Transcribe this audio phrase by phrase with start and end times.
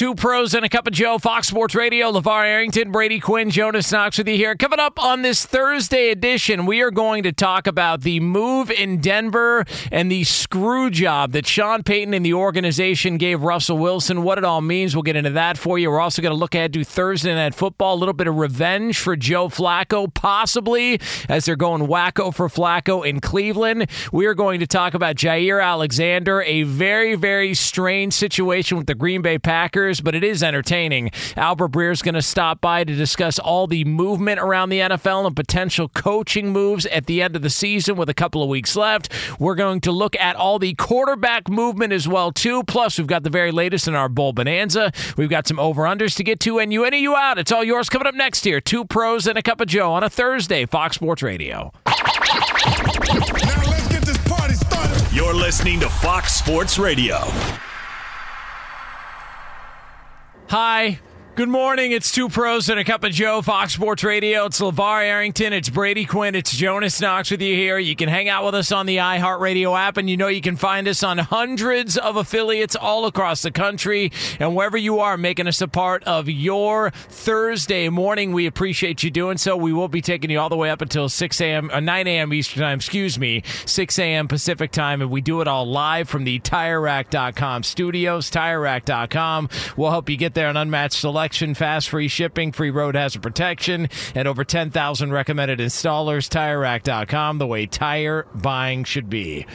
[0.00, 3.92] Two pros and a cup of Joe, Fox Sports Radio, LaVar Arrington, Brady Quinn, Jonas
[3.92, 4.56] Knox with you here.
[4.56, 9.02] Coming up on this Thursday edition, we are going to talk about the move in
[9.02, 14.38] Denver and the screw job that Sean Payton and the organization gave Russell Wilson, what
[14.38, 14.96] it all means.
[14.96, 15.90] We'll get into that for you.
[15.90, 18.98] We're also going to look ahead to Thursday night football, a little bit of revenge
[18.98, 23.86] for Joe Flacco, possibly, as they're going wacko for Flacco in Cleveland.
[24.14, 28.94] We are going to talk about Jaire Alexander, a very, very strange situation with the
[28.94, 31.10] Green Bay Packers but it is entertaining.
[31.36, 35.26] Albert Breer is going to stop by to discuss all the movement around the NFL
[35.26, 38.76] and potential coaching moves at the end of the season with a couple of weeks
[38.76, 39.10] left.
[39.40, 42.62] We're going to look at all the quarterback movement as well too.
[42.64, 44.92] Plus, we've got the very latest in our bowl bonanza.
[45.16, 47.38] We've got some over unders to get to, and you in and you out.
[47.38, 48.60] It's all yours coming up next here.
[48.60, 51.72] Two pros and a cup of Joe on a Thursday, Fox Sports Radio.
[55.12, 57.18] You're listening to Fox Sports Radio.
[60.50, 60.98] Hi.
[61.40, 61.92] Good morning.
[61.92, 64.44] It's two pros and a cup of Joe, Fox Sports Radio.
[64.44, 65.54] It's LaVar Arrington.
[65.54, 66.34] It's Brady Quinn.
[66.34, 67.78] It's Jonas Knox with you here.
[67.78, 70.56] You can hang out with us on the iHeartRadio app, and you know you can
[70.56, 74.12] find us on hundreds of affiliates all across the country.
[74.38, 79.10] And wherever you are, making us a part of your Thursday morning, we appreciate you
[79.10, 79.56] doing so.
[79.56, 82.34] We will be taking you all the way up until 6 a.m., uh, 9 a.m.
[82.34, 84.28] Eastern Time, excuse me, 6 a.m.
[84.28, 85.00] Pacific Time.
[85.00, 89.48] And we do it all live from the TireRack.com studios, TireRack.com.
[89.78, 93.88] We'll help you get there an unmatched selection fast free shipping, free road hazard protection,
[94.14, 96.28] and over 10,000 recommended installers.
[96.28, 99.46] TireRack.com, the way tire buying should be.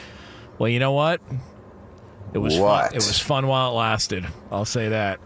[0.58, 1.20] Well, you know what?
[2.32, 2.86] It was What?
[2.86, 2.92] fun.
[2.92, 4.26] It was fun while it lasted.
[4.50, 5.20] I'll say that.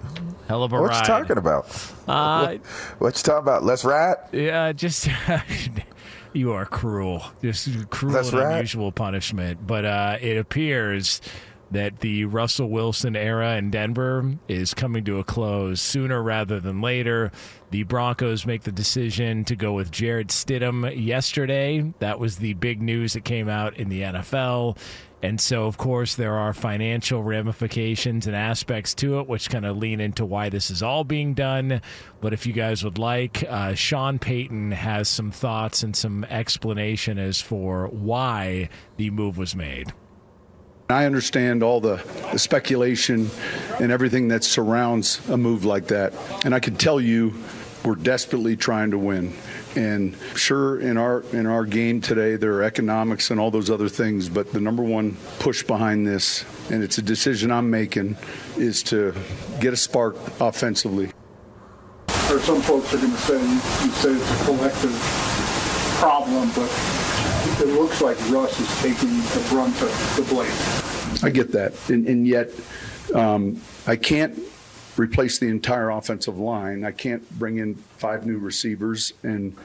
[0.49, 1.00] Hell of a What ride.
[1.00, 1.66] you talking about?
[2.06, 2.56] Uh,
[2.99, 3.62] What you talking about?
[3.65, 4.16] Let's ride.
[4.33, 5.09] yeah, just
[6.33, 7.22] you are cruel.
[7.43, 9.66] Just cruel That's and unusual punishment.
[9.66, 11.21] But uh, it appears
[11.70, 16.81] that the Russell Wilson era in Denver is coming to a close sooner rather than
[16.81, 17.31] later.
[17.70, 21.92] The Broncos make the decision to go with Jarrett Stidham yesterday.
[22.00, 24.76] That was the big news that came out in the NFL.
[25.22, 29.76] And so, of course, there are financial ramifications and aspects to it, which kind of
[29.76, 31.82] lean into why this is all being done.
[32.20, 37.19] But if you guys would like, uh, Sean Payton has some thoughts and some explanation
[37.19, 39.92] as for why the move was made.
[40.93, 41.97] I understand all the,
[42.33, 43.31] the speculation
[43.81, 46.15] and everything that surrounds a move like that.
[46.45, 47.34] And I can tell you,
[47.84, 49.34] we're desperately trying to win.
[49.77, 53.89] And sure, in our in our game today, there are economics and all those other
[53.89, 54.28] things.
[54.28, 58.17] But the number one push behind this, and it's a decision I'm making,
[58.57, 59.15] is to
[59.61, 61.12] get a spark offensively.
[62.31, 64.97] or some folks are going to say you say it's a collective
[66.01, 66.71] problem, but
[67.61, 70.79] it looks like Russ is taking the brunt of the blame.
[71.22, 72.50] I get that, and, and yet
[73.15, 74.39] um, I can't
[74.97, 76.84] replace the entire offensive line.
[76.84, 79.56] I can't bring in five new receivers, and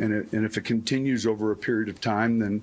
[0.00, 2.62] and it, and if it continues over a period of time, then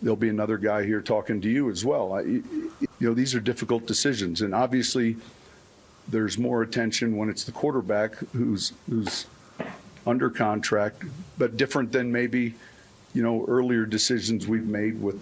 [0.00, 2.12] there'll be another guy here talking to you as well.
[2.12, 2.70] I, you
[3.00, 5.16] know, these are difficult decisions, and obviously
[6.08, 9.26] there's more attention when it's the quarterback who's who's
[10.06, 11.02] under contract,
[11.36, 12.54] but different than maybe
[13.14, 15.20] you know earlier decisions we've made with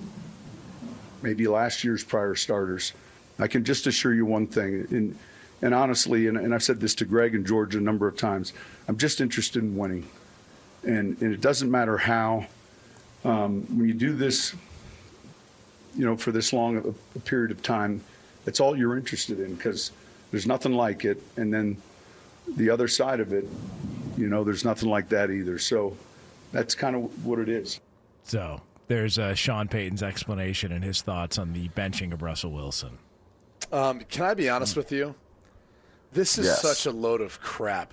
[1.27, 2.93] maybe last year's prior starters.
[3.41, 5.19] I can just assure you one thing, and,
[5.61, 8.53] and honestly, and, and I've said this to Greg and George a number of times,
[8.87, 10.09] I'm just interested in winning.
[10.85, 12.47] And, and it doesn't matter how.
[13.25, 14.55] Um, when you do this,
[15.97, 18.05] you know, for this long a, a period of time,
[18.47, 19.91] it's all you're interested in because
[20.31, 21.21] there's nothing like it.
[21.37, 21.77] And then
[22.57, 23.49] the other side of it,
[24.17, 25.59] you know, there's nothing like that either.
[25.59, 25.97] So
[26.53, 27.81] that's kind of what it is.
[28.23, 32.99] So there's uh, Sean Payton's explanation and his thoughts on the benching of Russell Wilson.
[33.73, 35.15] Um, can I be honest with you?
[36.13, 36.63] This is Yes.
[36.63, 37.93] such a load of crap.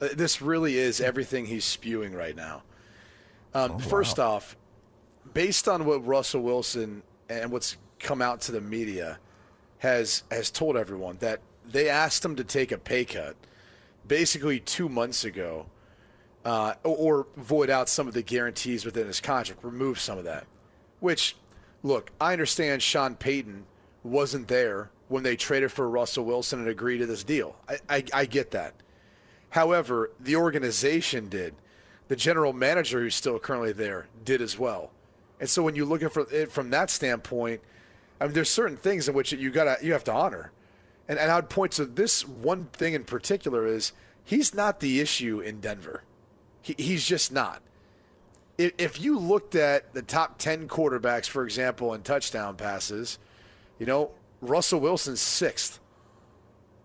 [0.00, 2.62] Uh, This really is everything he's spewing right now.
[3.54, 4.56] Um, First off,
[5.34, 9.18] based on what Russell Wilson and what's come out to the media
[9.78, 13.36] has has told everyone that they asked him to take a pay cut
[14.06, 15.66] basically two months ago,
[16.44, 20.46] uh, or, void out some of the guarantees within his contract, remove some of that.
[21.00, 21.36] Which,
[21.82, 23.64] look, I understand Sean Payton
[24.02, 27.56] wasn't there when they traded for Russell Wilson and agreed to this deal.
[27.68, 28.74] I, I, I get that.
[29.50, 31.54] However, the organization did.
[32.08, 34.90] The general manager, who's still currently there, did as well.
[35.38, 37.60] And so when you look at it from that standpoint,
[38.20, 40.52] I mean, there's certain things in which you gotta you have to honor.
[41.08, 43.92] And, and I would point to this one thing in particular is
[44.24, 46.04] he's not the issue in Denver.
[46.62, 47.60] He, he's just not.
[48.56, 53.18] If, if you looked at the top 10 quarterbacks, for example, in touchdown passes,
[53.78, 55.80] you know, Russell Wilson's sixth.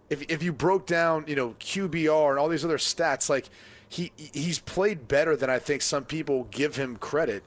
[0.10, 3.50] If, if you broke down, you know, QBR and all these other stats, like
[3.90, 7.44] he he's played better than I think some people give him credit.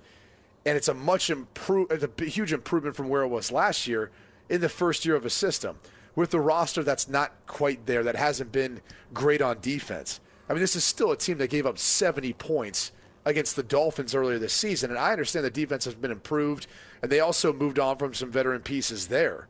[0.67, 4.11] And it's a much improve, it's a huge improvement from where it was last year
[4.49, 5.79] in the first year of a system
[6.15, 8.81] with the roster that's not quite there, that hasn't been
[9.15, 10.21] great on defense.
[10.50, 12.91] I mean, this is still a team that gave up 70 points
[13.25, 16.67] against the Dolphins earlier this season, and I understand the defense has been improved,
[17.00, 19.47] and they also moved on from some veteran pieces there.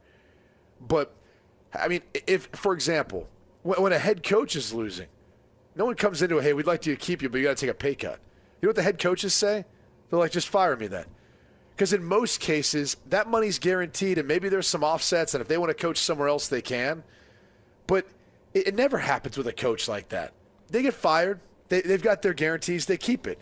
[0.79, 1.14] But
[1.73, 3.31] I mean, if for example,
[3.62, 5.06] when, a head coach is losing,
[5.75, 7.67] no one comes into it, hey, we'd like to keep you, but you got to
[7.67, 8.19] take a pay cut.
[8.61, 9.64] You know what the head coaches say?
[10.11, 11.06] They're like, just fire me then.
[11.75, 15.56] Because in most cases, that money's guaranteed, and maybe there's some offsets, and if they
[15.56, 17.05] want to coach somewhere else, they can.
[17.87, 18.06] But
[18.52, 20.35] it, it never happens with a coach like that.
[20.70, 23.38] They get fired, they, they've got their guarantees, they keep it.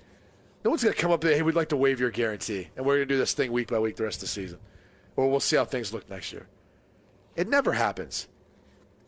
[0.64, 2.84] No one's going to come up say, hey, we'd like to waive your guarantee, and
[2.84, 4.58] we're going to do this thing week by week the rest of the season.
[5.16, 6.46] Or we'll see how things look next year.
[7.36, 8.28] It never happens.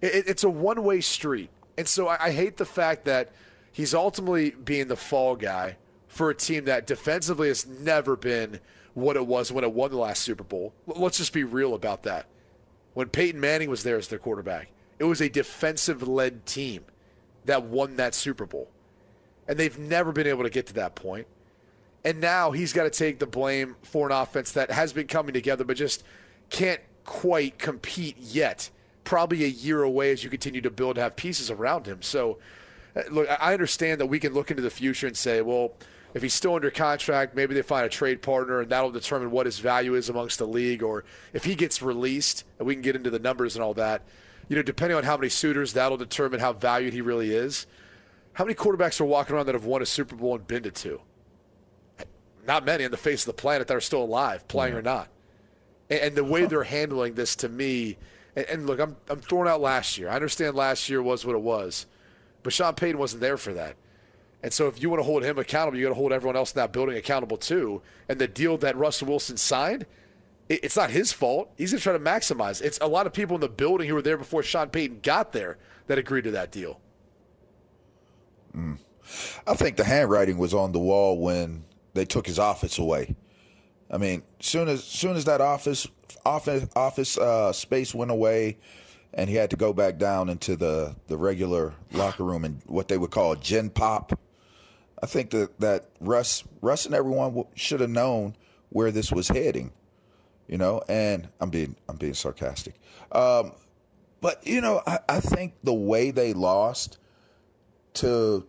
[0.00, 1.50] It, it- it's a one way street.
[1.78, 3.30] And so I, I hate the fact that
[3.72, 5.76] he's ultimately being the fall guy
[6.08, 8.60] for a team that defensively has never been
[8.94, 10.74] what it was when it won the last Super Bowl.
[10.86, 12.26] Let's just be real about that.
[12.94, 14.68] When Peyton Manning was there as their quarterback,
[14.98, 16.82] it was a defensive led team
[17.44, 18.68] that won that Super Bowl.
[19.48, 21.26] And they've never been able to get to that point.
[22.04, 25.34] And now he's got to take the blame for an offense that has been coming
[25.34, 26.02] together, but just
[26.48, 28.70] can't quite compete yet.
[29.04, 32.00] Probably a year away as you continue to build, have pieces around him.
[32.00, 32.38] So,
[32.96, 35.72] uh, look, I I understand that we can look into the future and say, well,
[36.14, 39.46] if he's still under contract, maybe they find a trade partner and that'll determine what
[39.46, 40.82] his value is amongst the league.
[40.82, 44.02] Or if he gets released, and we can get into the numbers and all that,
[44.50, 47.66] you know, depending on how many suitors, that'll determine how valued he really is.
[48.34, 50.70] How many quarterbacks are walking around that have won a Super Bowl and been to
[50.70, 51.00] two?
[52.46, 55.08] not many on the face of the planet that are still alive, playing or not.
[55.88, 57.96] And, and the way they're handling this to me,
[58.34, 60.08] and, and look, I'm, I'm throwing out last year.
[60.08, 61.86] I understand last year was what it was,
[62.42, 63.76] but Sean Payton wasn't there for that.
[64.42, 66.52] And so if you want to hold him accountable, you got to hold everyone else
[66.52, 67.82] in that building accountable too.
[68.08, 69.86] And the deal that Russell Wilson signed,
[70.50, 71.52] it's not his fault.
[71.56, 72.60] He's going to try to maximize.
[72.60, 75.32] It's a lot of people in the building who were there before Sean Payton got
[75.32, 76.80] there that agreed to that deal.
[79.46, 81.64] I think the handwriting was on the wall when
[81.94, 83.14] they took his office away.
[83.90, 85.86] I mean, soon as soon as that office
[86.24, 88.58] office office uh, space went away,
[89.14, 92.88] and he had to go back down into the the regular locker room and what
[92.88, 94.18] they would call gen pop.
[95.02, 98.36] I think that that Russ Russ and everyone should have known
[98.68, 99.72] where this was heading,
[100.50, 100.82] you know.
[100.88, 102.74] And I'm being I'm being sarcastic,
[103.12, 103.52] um,
[104.20, 106.98] but you know I, I think the way they lost
[107.94, 108.46] to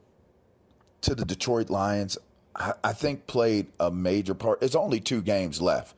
[1.02, 2.18] to the Detroit Lions,
[2.56, 4.62] I, I think played a major part.
[4.62, 5.96] It's only two games left.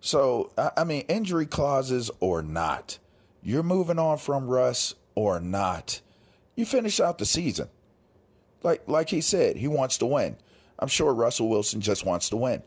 [0.00, 2.98] So, I, I mean, injury clauses or not,
[3.42, 6.00] you're moving on from Russ or not.
[6.54, 7.68] You finish out the season.
[8.62, 10.36] Like like he said, he wants to win.
[10.78, 12.62] I'm sure Russell Wilson just wants to win.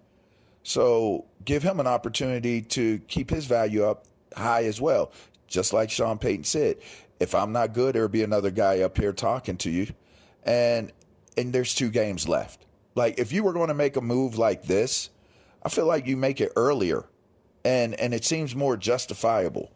[0.63, 5.11] So give him an opportunity to keep his value up high as well.
[5.47, 6.77] Just like Sean Payton said,
[7.19, 9.87] if I'm not good, there'll be another guy up here talking to you.
[10.43, 10.91] And
[11.37, 12.65] and there's two games left.
[12.95, 15.09] Like if you were going to make a move like this,
[15.63, 17.05] I feel like you make it earlier
[17.63, 19.71] and and it seems more justifiable.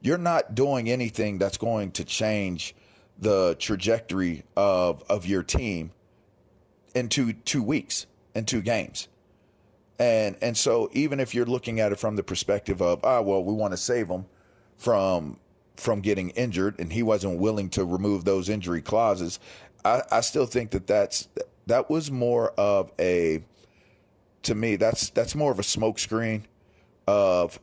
[0.00, 2.74] You're not doing anything that's going to change
[3.18, 5.92] the trajectory of of your team
[6.94, 9.08] in two two weeks in two games.
[9.98, 13.42] And and so even if you're looking at it from the perspective of ah well
[13.42, 14.26] we want to save him
[14.76, 15.38] from
[15.76, 19.38] from getting injured, and he wasn't willing to remove those injury clauses.
[19.84, 21.28] I, I still think that that's
[21.66, 23.42] that was more of a
[24.42, 26.42] to me that's that's more of a smokescreen
[27.06, 27.58] of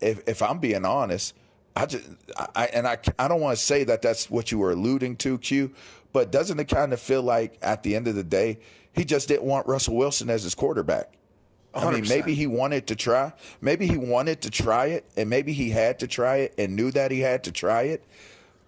[0.00, 1.34] if if I'm being honest,
[1.76, 2.08] I just
[2.54, 5.38] I and I I don't want to say that that's what you were alluding to,
[5.38, 5.72] Q,
[6.12, 8.58] but doesn't it kind of feel like at the end of the day
[8.92, 11.12] he just didn't want Russell Wilson as his quarterback?
[11.74, 12.08] I mean, 100%.
[12.08, 13.32] maybe he wanted to try.
[13.60, 16.90] Maybe he wanted to try it, and maybe he had to try it and knew
[16.92, 18.04] that he had to try it,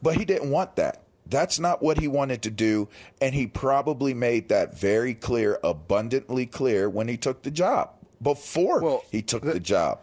[0.03, 1.03] but he didn't want that.
[1.29, 2.89] That's not what he wanted to do,
[3.21, 7.91] and he probably made that very clear, abundantly clear when he took the job.
[8.23, 10.01] Before he took the, job.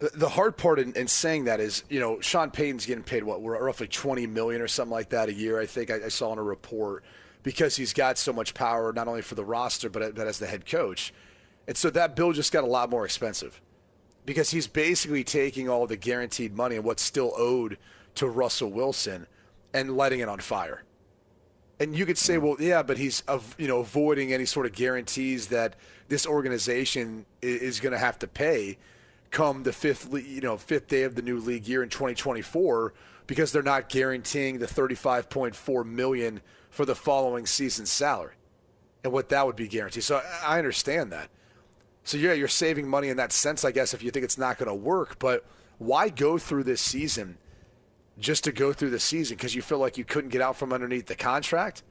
[0.00, 3.24] The, the hard part in, in saying that is, you know, Sean Payton's getting paid
[3.24, 5.58] what, roughly twenty million or something like that a year.
[5.58, 7.04] I think I, I saw in a report
[7.42, 10.46] because he's got so much power, not only for the roster but, but as the
[10.46, 11.14] head coach.
[11.66, 13.60] And so that bill just got a lot more expensive
[14.26, 17.78] because he's basically taking all the guaranteed money and what's still owed
[18.16, 19.26] to Russell Wilson
[19.72, 20.84] and letting it on fire.
[21.80, 22.44] And you could say, hmm.
[22.44, 23.22] well, yeah, but he's
[23.58, 25.76] you know avoiding any sort of guarantees that
[26.08, 28.78] this organization is going to have to pay
[29.30, 32.94] come the fifth you know fifth day of the new league year in 2024
[33.26, 36.40] because they're not guaranteeing the 35.4 million
[36.70, 38.34] for the following season's salary
[39.02, 40.04] and what that would be guaranteed.
[40.04, 41.30] So I I understand that.
[42.04, 44.58] So yeah, you're saving money in that sense, I guess, if you think it's not
[44.58, 45.18] going to work.
[45.18, 45.44] But
[45.78, 47.38] why go through this season
[48.18, 50.72] just to go through the season because you feel like you couldn't get out from
[50.72, 51.82] underneath the contract,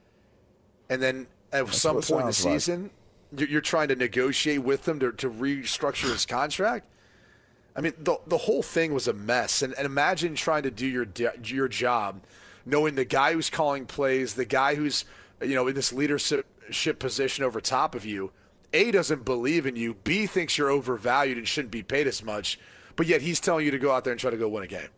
[0.90, 2.34] and then at That's some point in the like.
[2.34, 2.92] season,
[3.36, 6.88] you're you're trying to negotiate with them to, to restructure his contract.
[7.76, 9.62] I mean, the the whole thing was a mess.
[9.62, 11.08] And, and imagine trying to do your
[11.44, 12.22] your job,
[12.66, 15.06] knowing the guy who's calling plays, the guy who's
[15.42, 16.46] you know in this leadership
[17.00, 18.32] position over top of you.
[18.74, 19.96] A doesn't believe in you.
[20.04, 22.60] B thinks you're overvalued and shouldn't be paid as much.
[22.96, 24.68] But yet he's telling you to go out there and try to go win a
[24.68, 24.90] game.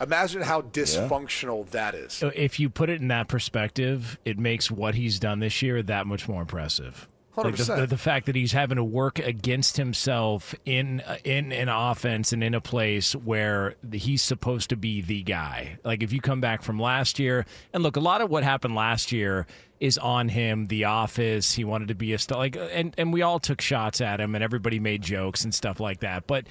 [0.00, 2.12] Imagine how dysfunctional that is.
[2.12, 5.82] So If you put it in that perspective, it makes what he's done this year
[5.82, 7.08] that much more impressive.
[7.36, 11.68] Like the, the, the fact that he's having to work against himself in in an
[11.68, 15.78] offense and in a place where he's supposed to be the guy.
[15.84, 18.74] Like if you come back from last year, and look, a lot of what happened
[18.74, 19.46] last year
[19.80, 20.66] is on him.
[20.66, 24.00] The office, he wanted to be a star, like, and and we all took shots
[24.00, 26.26] at him, and everybody made jokes and stuff like that.
[26.26, 26.46] But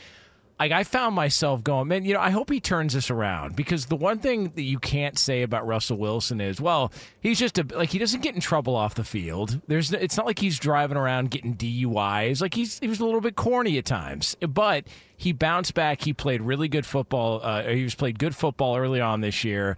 [0.59, 3.87] like I found myself going, man, you know, I hope he turns this around because
[3.87, 7.65] the one thing that you can't say about Russell Wilson is, well, he's just a
[7.75, 9.61] like he doesn't get in trouble off the field.
[9.67, 12.41] There's it's not like he's driving around getting DUIs.
[12.41, 14.85] Like he's he was a little bit corny at times, but
[15.17, 16.01] he bounced back.
[16.01, 17.41] He played really good football.
[17.43, 19.75] Uh, he was played good football early on this year.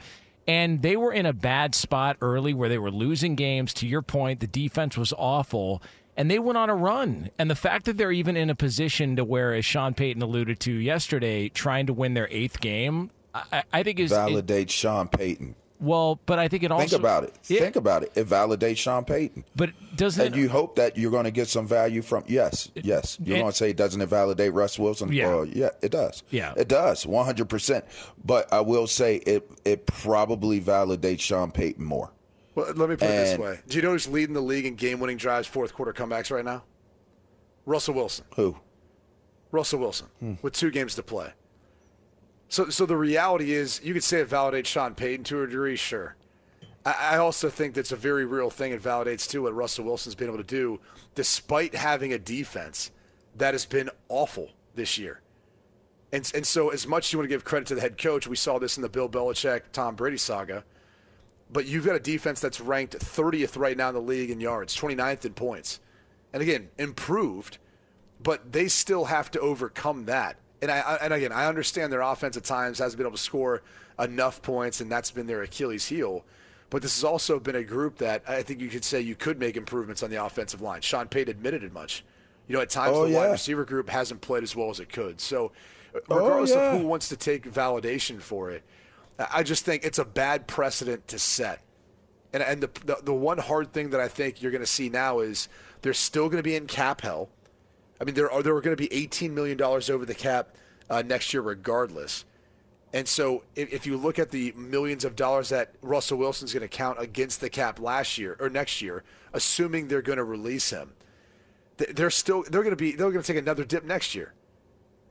[0.47, 3.73] And they were in a bad spot early where they were losing games.
[3.75, 5.81] To your point, the defense was awful
[6.17, 7.29] and they went on a run.
[7.37, 10.59] And the fact that they're even in a position to where, as Sean Payton alluded
[10.61, 15.55] to yesterday, trying to win their eighth game, I, I think is Validate Sean Payton.
[15.79, 16.19] well.
[16.25, 17.33] But I think it also Think about it.
[17.47, 18.11] Yeah, Think about it.
[18.15, 19.43] It validates Sean Payton.
[19.57, 22.23] But doesn't And you hope that you're going to get some value from.
[22.27, 23.17] Yes, yes.
[23.21, 25.11] You're it- going to say, doesn't it validate Russ Wilson?
[25.11, 25.35] Yeah.
[25.35, 26.23] Uh, yeah, it does.
[26.29, 26.53] Yeah.
[26.55, 27.49] it does, 100.
[27.49, 27.83] percent
[28.23, 29.49] But I will say it.
[29.65, 32.11] It probably validates Sean Payton more.
[32.55, 34.75] Well, let me put it this way: Do you know who's leading the league in
[34.75, 36.63] game-winning drives, fourth quarter comebacks right now?
[37.65, 38.25] Russell Wilson.
[38.35, 38.57] Who?
[39.51, 40.33] Russell Wilson hmm.
[40.41, 41.33] with two games to play.
[42.47, 45.75] So, so the reality is, you could say it validates Sean Payton to a degree,
[45.75, 46.15] sure.
[46.85, 48.71] I, I also think that's a very real thing.
[48.71, 50.79] It validates too what Russell Wilson's been able to do,
[51.15, 52.91] despite having a defense
[53.35, 55.21] that has been awful this year.
[56.11, 58.27] And and so, as much as you want to give credit to the head coach,
[58.27, 60.63] we saw this in the Bill Belichick Tom Brady saga.
[61.51, 64.75] But you've got a defense that's ranked 30th right now in the league in yards,
[64.75, 65.79] 29th in points.
[66.33, 67.59] And again, improved,
[68.21, 70.37] but they still have to overcome that.
[70.61, 73.61] And I, and again, I understand their offense at times hasn't been able to score
[73.99, 76.25] enough points, and that's been their Achilles heel.
[76.71, 79.39] But this has also been a group that I think you could say you could
[79.39, 80.81] make improvements on the offensive line.
[80.81, 82.03] Sean Payton admitted it much.
[82.47, 84.89] You know, at times Oh, the wide receiver group hasn't played as well as it
[84.91, 85.21] could.
[85.21, 85.51] So,
[86.09, 86.73] Oh, regardless yeah.
[86.73, 88.63] of who wants to take validation for it,
[89.17, 91.61] I just think it's a bad precedent to set.
[92.33, 94.89] And, and the, the the one hard thing that I think you're going to see
[94.89, 95.47] now is
[95.81, 97.29] they're still going to be in cap hell.
[97.99, 100.55] I mean, there are there are going to be 18 million dollars over the cap
[100.89, 102.25] uh, next year, regardless.
[102.91, 106.61] And so, if, if you look at the millions of dollars that Russell Wilson's going
[106.61, 109.03] to count against the cap last year or next year,
[109.33, 110.93] assuming they're going to release him,
[111.77, 114.33] they're still they're going to be they're going to take another dip next year,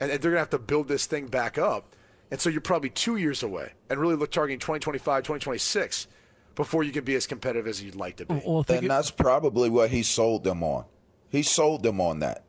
[0.00, 1.94] and they're going to have to build this thing back up.
[2.31, 6.09] And so, you're probably two years away, and really look targeting 2025, 2026
[6.54, 8.43] before you can be as competitive as you'd like to be.
[8.45, 10.85] Well, think and that's probably what he sold them on.
[11.28, 12.45] He sold them on that.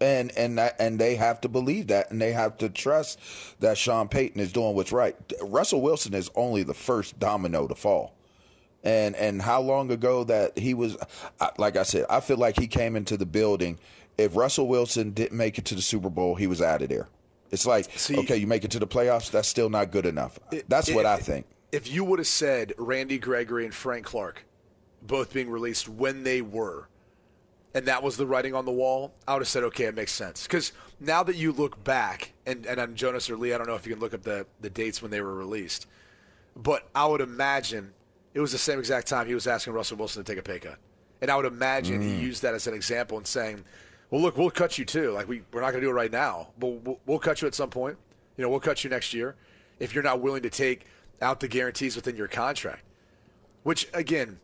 [0.00, 3.20] And and that, and they have to believe that, and they have to trust
[3.60, 5.16] that Sean Payton is doing what's right.
[5.40, 8.14] Russell Wilson is only the first domino to fall,
[8.82, 10.96] and and how long ago that he was,
[11.58, 13.78] like I said, I feel like he came into the building.
[14.18, 17.08] If Russell Wilson didn't make it to the Super Bowl, he was out of there.
[17.54, 20.38] It's like, okay, you make it to the playoffs, that's still not good enough.
[20.68, 21.46] That's what I think.
[21.72, 24.44] If you would have said Randy Gregory and Frank Clark
[25.00, 26.88] both being released when they were,
[27.74, 30.12] and that was the writing on the wall, I would have said, okay, it makes
[30.12, 30.44] sense.
[30.44, 33.74] Because now that you look back, and, and on Jonas or Lee, I don't know
[33.74, 35.86] if you can look up the, the dates when they were released,
[36.56, 37.92] but I would imagine
[38.32, 40.58] it was the same exact time he was asking Russell Wilson to take a pay
[40.58, 40.78] cut.
[41.20, 42.20] And I would imagine he Mm.
[42.20, 43.64] used that as an example and saying,
[44.14, 45.10] well, look, we'll cut you too.
[45.10, 47.48] Like, we, we're not going to do it right now, but we'll, we'll cut you
[47.48, 47.96] at some point.
[48.36, 49.34] You know, we'll cut you next year
[49.80, 50.86] if you're not willing to take
[51.20, 52.84] out the guarantees within your contract.
[53.64, 54.38] Which, again,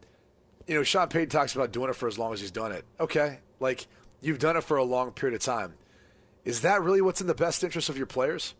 [0.67, 2.85] you know, Sean Payton talks about doing it for as long as he's done it.
[2.99, 3.39] Okay.
[3.61, 3.87] Like,
[4.21, 5.75] you've done it for a long period of time.
[6.45, 8.55] Is that really what's in the best interest of your players?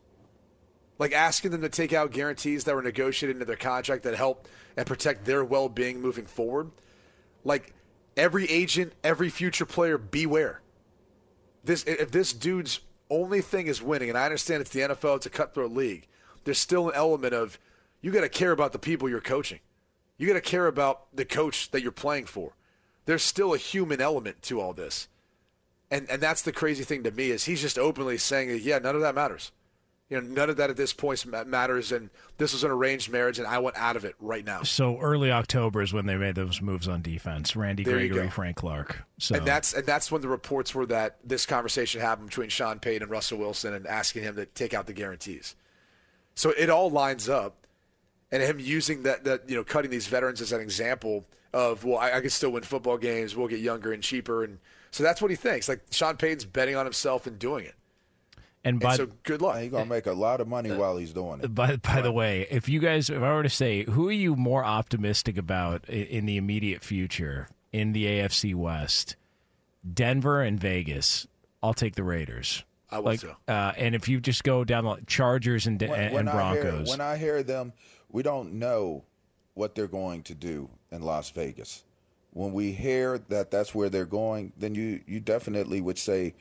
[1.01, 4.47] Like asking them to take out guarantees that were negotiated into their contract that help
[4.77, 6.71] and protect their well being moving forward?
[7.43, 7.75] Like,
[8.17, 10.61] every agent, every future player, beware.
[11.65, 15.27] This if this dude's only thing is winning, and I understand it's the NFL, it's
[15.27, 16.07] a cutthroat league.
[16.45, 17.59] There's still an element of
[18.01, 19.61] you got to care about the people you're coaching.
[20.17, 22.53] You got to care about the coach that you're playing for.
[23.07, 25.09] There's still a human element to all this,
[25.91, 28.95] and and that's the crazy thing to me is he's just openly saying, yeah, none
[28.95, 29.51] of that matters.
[30.11, 33.39] You know, none of that at this point matters, and this was an arranged marriage,
[33.39, 34.65] and I want out of it right now.
[34.65, 37.55] So early October is when they made those moves on defense.
[37.55, 38.29] Randy There Gregory.
[38.29, 39.05] Frank Clark.
[39.19, 42.81] So And that's and that's when the reports were that this conversation happened between Sean
[42.81, 45.55] Payton and Russell Wilson and asking him to take out the guarantees.
[46.35, 47.65] So it all lines up,
[48.33, 51.99] and him using that that you know cutting these veterans as an example of well
[51.99, 53.37] I, I can still win football games.
[53.37, 54.59] We'll get younger and cheaper, and
[54.91, 55.69] so that's what he thinks.
[55.69, 57.75] Like Sean Payton's betting on himself and doing it.
[58.65, 59.59] And by so good luck.
[59.61, 61.55] He's gonna make a lot of money while he's doing it.
[61.55, 64.37] By by the way, if you guys, if I were to say, who are you
[64.37, 69.17] more optimistic about i- in the immediate future in the AFC West,
[69.93, 71.27] Denver and Vegas?
[71.63, 72.65] I'll take the Raiders.
[72.91, 73.33] I would like, too.
[73.47, 76.53] Uh, and if you just go down the Chargers and, When- and, when and I
[76.55, 77.73] hear- Broncos, when I hear them,
[78.11, 79.05] we don't know
[79.55, 81.85] what they're going to do in Las Vegas.
[82.33, 86.35] When we hear that that's where they're going, then you, you definitely would say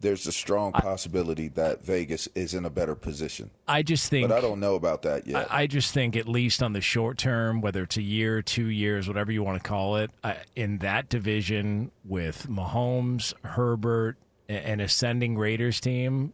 [0.00, 3.50] there's a strong possibility that Vegas is in a better position.
[3.68, 4.28] I just think.
[4.28, 5.50] But I don't know about that yet.
[5.50, 8.66] I, I just think, at least on the short term, whether it's a year, two
[8.66, 14.16] years, whatever you want to call it, I, in that division with Mahomes, Herbert,
[14.48, 16.32] an ascending Raiders team,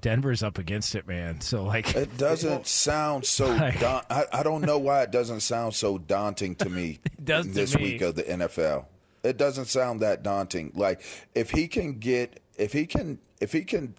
[0.00, 1.40] Denver's up against it, man.
[1.40, 3.46] So like, It doesn't sound so.
[3.46, 6.98] Like- Da- I, I don't know why it doesn't sound so daunting to me.
[7.24, 7.92] does this me.
[7.92, 8.86] week of the NFL.
[9.22, 10.72] It doesn't sound that daunting.
[10.74, 11.00] Like
[11.34, 13.94] if he can get, if he can, if he can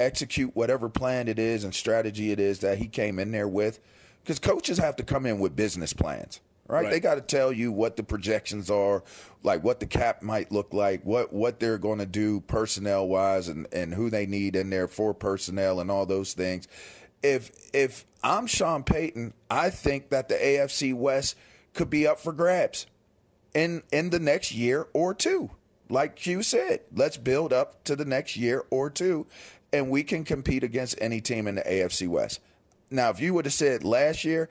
[0.00, 3.80] execute whatever plan it is and strategy it is that he came in there with,
[4.22, 6.40] because coaches have to come in with business plans.
[6.66, 6.84] Right?
[6.84, 6.90] Right.
[6.90, 9.02] They got to tell you what the projections are,
[9.42, 13.48] like what the cap might look like, what what they're going to do personnel wise,
[13.48, 16.66] and and who they need in there for personnel and all those things.
[17.22, 21.36] If if I'm Sean Payton, I think that the AFC West
[21.74, 22.86] could be up for grabs
[23.52, 25.50] in in the next year or two.
[25.88, 29.26] Like Q said, let's build up to the next year or two,
[29.72, 32.40] and we can compete against any team in the AFC West.
[32.90, 34.48] Now, if you would have said last year,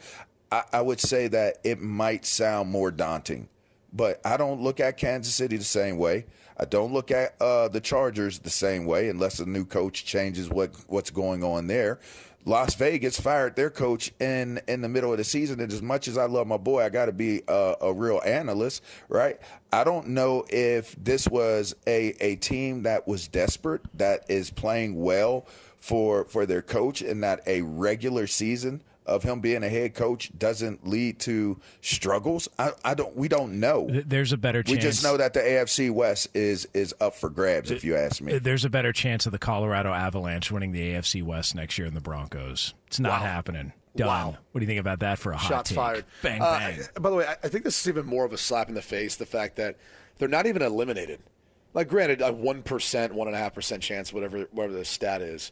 [0.52, 3.50] I, I would say that it might sound more daunting.
[3.92, 6.26] But I don't look at Kansas City the same way.
[6.58, 10.50] I don't look at uh, the Chargers the same way, unless a new coach changes
[10.50, 12.00] what what's going on there.
[12.46, 16.08] Las Vegas fired their coach in in the middle of the season, and as much
[16.08, 19.40] as I love my boy, I got to be a, a real analyst, right?
[19.72, 25.02] I don't know if this was a a team that was desperate, that is playing
[25.02, 25.46] well
[25.78, 30.32] for for their coach, and that a regular season of him being a head coach
[30.38, 32.48] doesn't lead to struggles.
[32.58, 33.16] I, I don't.
[33.16, 33.88] We don't know.
[34.06, 34.76] there's a better chance.
[34.78, 37.72] We just know that the AFC West is is up for grabs.
[37.72, 41.24] If you ask me, There's a better chance of the Colorado Avalanche winning the AFC
[41.24, 42.74] West next year than the Broncos.
[42.88, 43.28] It's not Wow.
[43.28, 43.74] happening.
[43.96, 44.08] Done.
[44.08, 44.38] Wow.
[44.52, 45.76] What do you think about that for a hot Shots take?
[45.76, 46.06] fired.
[46.24, 48.68] Bang Uh, by the way, I I think this is even more of a slap
[48.70, 49.16] in the face.
[49.18, 49.76] The fact that
[50.18, 51.20] they're not even eliminated.
[51.76, 55.22] Like, granted, a one percent, one and a half percent chance, whatever whatever the stat
[55.22, 55.52] is.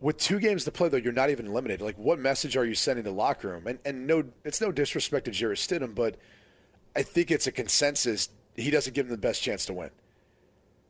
[0.00, 1.80] With two games to play, though, you're not even eliminated.
[1.80, 3.66] Like, what message are you sending to locker room?
[3.66, 6.16] And and no, it's no disrespect to Jerry Stidham, but
[6.94, 8.28] I think it's a consensus.
[8.54, 9.90] He doesn't give them the best chance to win.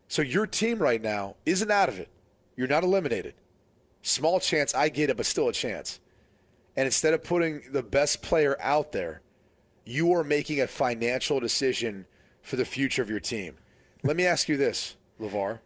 [0.09, 2.09] So your team right now isn't out of it.
[2.57, 3.35] You're not eliminated.
[4.03, 6.01] Small chance, I get it, but still a chance.
[6.77, 9.21] And instead of putting the best player out there,
[9.85, 12.07] you are making a financial decision
[12.43, 13.57] for the future of your team.
[14.03, 15.61] Let me ask you this, LaVar.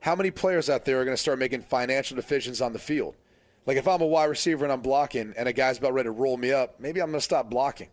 [0.00, 3.14] How many players out there are going to start making financial decisions on the field?
[3.66, 6.12] Like if I'm a wide receiver and I'm blocking, and a guy's about ready to
[6.12, 7.88] roll me up, maybe I'm going to stop blocking.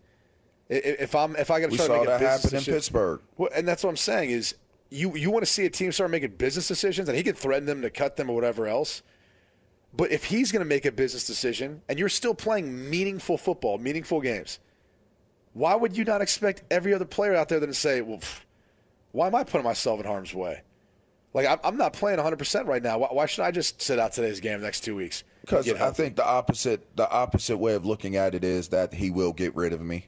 [0.70, 3.22] If I'm if I got to start making that happen in Pittsburgh.
[3.38, 4.56] Well, and that's what I'm saying is
[4.90, 7.66] you you want to see a team start making business decisions, and he can threaten
[7.66, 9.02] them to cut them or whatever else.
[9.96, 13.78] But if he's going to make a business decision, and you're still playing meaningful football,
[13.78, 14.60] meaningful games,
[15.54, 18.42] why would you not expect every other player out there then to say, "Well, pff,
[19.12, 20.62] why am I putting myself in harm's way?"
[21.34, 23.00] Like I'm, I'm not playing 100 percent right now.
[23.00, 25.24] Why, why should I just sit out today's game next two weeks?
[25.42, 29.10] Because I think the opposite the opposite way of looking at it is that he
[29.10, 30.08] will get rid of me.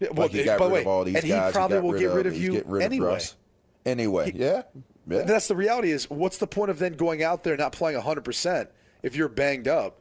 [0.00, 1.98] Yeah, well, like he got rid way, of all these and he probably got will
[1.98, 3.06] get rid of he's you rid of anyway.
[3.06, 3.36] Russ.
[3.84, 4.62] Anyway, yeah,
[5.06, 5.22] yeah.
[5.22, 5.90] That's the reality.
[5.90, 8.70] Is what's the point of then going out there and not playing 100 percent
[9.02, 10.00] if you're banged up?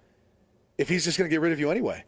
[0.78, 2.04] If he's just going to get rid of you anyway?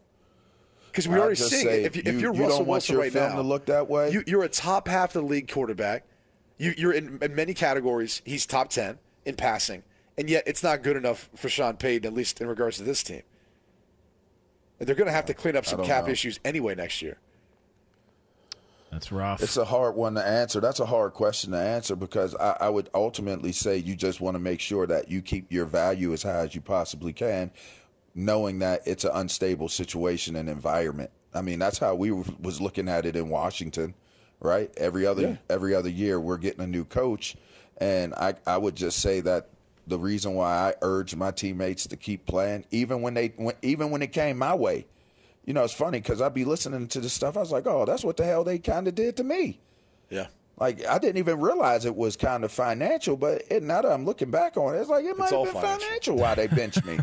[0.90, 1.84] Because we already seeing it.
[1.84, 3.88] If, you, you're you don't Russell want Wilson your right film now, to look that
[3.88, 4.10] way?
[4.10, 6.04] You, you're a top half of the league quarterback.
[6.58, 8.20] You, you're in, in many categories.
[8.24, 9.84] He's top 10 in passing,
[10.16, 13.02] and yet it's not good enough for Sean Payton, at least in regards to this
[13.02, 13.22] team.
[14.78, 16.12] And they're going to have to clean up some cap know.
[16.12, 17.18] issues anyway next year.
[18.90, 19.42] That's rough.
[19.42, 20.60] It's a hard one to answer.
[20.60, 24.34] That's a hard question to answer because I, I would ultimately say you just want
[24.34, 27.50] to make sure that you keep your value as high as you possibly can,
[28.14, 31.10] knowing that it's an unstable situation and environment.
[31.34, 33.94] I mean, that's how we was looking at it in Washington,
[34.40, 34.70] right?
[34.76, 37.36] Every other every other year, we're getting a new coach,
[37.78, 39.48] and I I would just say that
[39.86, 43.90] the reason why I urge my teammates to keep playing, even when they when, even
[43.90, 44.86] when it came my way.
[45.44, 47.38] You know, it's funny because I'd be listening to this stuff.
[47.38, 49.58] I was like, oh, that's what the hell they kind of did to me.
[50.10, 50.26] Yeah.
[50.58, 54.04] Like I didn't even realize it was kind of financial, but it, now that I'm
[54.04, 55.86] looking back on it, it's like it might all have been financial.
[55.86, 56.16] financial.
[56.16, 56.98] why they benched me.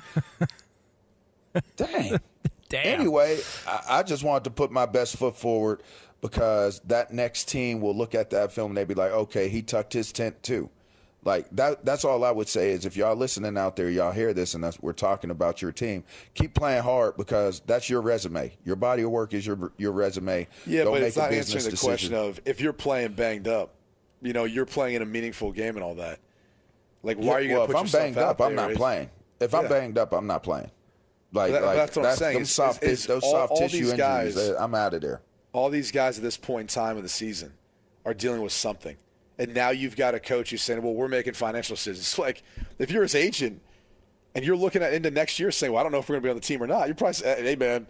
[1.76, 2.20] Dang.
[2.68, 3.00] Damn.
[3.00, 5.82] Anyway, I, I just wanted to put my best foot forward
[6.30, 9.62] because that next team will look at that film and they'll be like, okay, he
[9.62, 10.70] tucked his tent too.
[11.24, 11.86] Like that.
[11.86, 14.64] That's all I would say is if y'all listening out there, y'all hear this, and
[14.64, 16.04] that's, we're talking about your team.
[16.34, 18.56] Keep playing hard because that's your resume.
[18.64, 20.48] Your body of work is your your resume.
[20.68, 21.90] Yeah, Don't but make it's a not business answering the decision.
[21.90, 23.74] question of if you're playing banged up,
[24.22, 26.20] you know, you're playing in a meaningful game and all that.
[27.02, 29.10] Like, why are you well, going to put if I'm banged up, I'm not playing.
[29.40, 30.72] If I'm banged up, I'm not playing.
[31.34, 33.98] Like, that- like that's what I'm saying soft, those all- soft all tissue injuries.
[33.98, 35.22] guys- eh, I'm out of there.
[35.56, 37.54] All these guys at this point in time of the season
[38.06, 38.98] are dealing with something.
[39.38, 42.00] And now you've got a coach who's saying, well, we're making financial decisions.
[42.00, 42.44] It's like
[42.78, 43.62] if you're his agent
[44.34, 46.24] and you're looking at into next year saying, well, I don't know if we're going
[46.24, 47.88] to be on the team or not, you're probably saying, hey, man,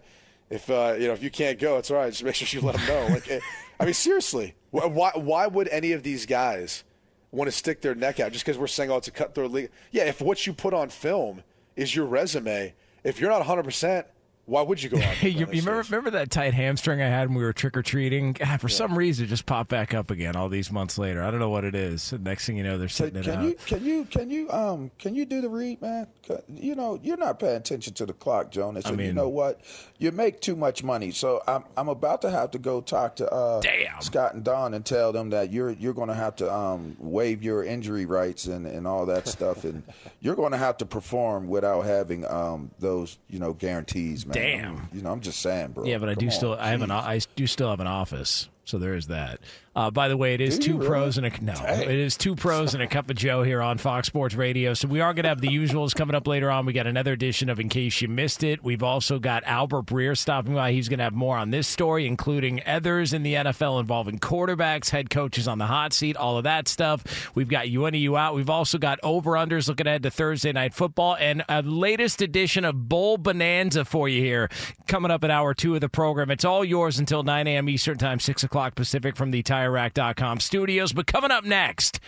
[0.48, 2.10] if, uh, you know, if you can't go, it's all right.
[2.10, 3.08] Just make sure you let them know.
[3.14, 3.40] Like, eh,
[3.80, 6.84] I mean, seriously, why, why would any of these guys
[7.32, 9.70] want to stick their neck out just because we're saying, oh, it's a cutthroat league?
[9.90, 11.42] Yeah, if what you put on film
[11.74, 14.04] is your resume, if you're not 100%,
[14.46, 15.02] why would you go on?
[15.16, 17.82] Hey, you, you remember, remember that tight hamstring I had when we were trick or
[17.82, 18.34] treating?
[18.60, 21.22] For some reason, it just popped back up again all these months later.
[21.22, 22.12] I don't know what it is.
[22.12, 23.44] Next thing you know, they're Can, sitting it can out.
[23.44, 26.06] you can you can you um can you do the read, man?
[26.48, 28.86] You know you're not paying attention to the clock, Jonas.
[28.86, 29.60] I And you know what?
[29.98, 33.28] You make too much money, so I'm I'm about to have to go talk to
[33.32, 34.00] uh, Damn.
[34.00, 37.42] Scott and Don and tell them that you're you're going to have to um waive
[37.42, 39.82] your injury rights and, and all that stuff, and
[40.20, 44.35] you're going to have to perform without having um those you know guarantees, man.
[44.36, 44.88] Damn.
[44.92, 45.84] You know I'm just saying, bro.
[45.84, 47.04] Yeah, but I Come do on, still I have an jeez.
[47.04, 49.40] I do still have an office, so there is that.
[49.76, 50.88] Uh, by the way, it is two really?
[50.88, 51.52] pros and a no.
[51.66, 54.72] It is two pros and a cup of Joe here on Fox Sports Radio.
[54.72, 56.64] So we are going to have the usuals coming up later on.
[56.64, 58.64] We got another edition of In Case You Missed It.
[58.64, 60.72] We've also got Albert Breer stopping by.
[60.72, 64.88] He's going to have more on this story, including others in the NFL involving quarterbacks,
[64.88, 67.30] head coaches on the hot seat, all of that stuff.
[67.34, 68.34] We've got you out.
[68.34, 72.64] We've also got over unders looking ahead to Thursday night football and a latest edition
[72.64, 74.48] of Bowl Bonanza for you here
[74.86, 76.30] coming up at hour two of the program.
[76.30, 77.68] It's all yours until 9 a.m.
[77.68, 80.92] Eastern Time, 6 o'clock Pacific from the TireRack.com studios.
[80.92, 82.00] But coming up next,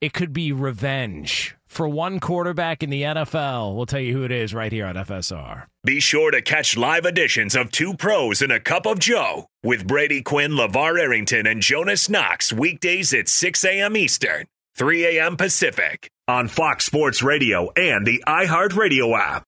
[0.00, 3.74] it could be revenge for one quarterback in the NFL.
[3.74, 5.66] We'll tell you who it is right here on FSR.
[5.84, 9.86] Be sure to catch live editions of Two Pros and a Cup of Joe with
[9.86, 13.96] Brady Quinn, LaVar Arrington, and Jonas Knox weekdays at 6 a.m.
[13.96, 15.36] Eastern, 3 a.m.
[15.36, 19.44] Pacific on Fox Sports Radio and the iHeartRadio app.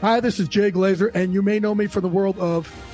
[0.00, 2.66] Hi, this is Jay Glazer, and you may know me from the world of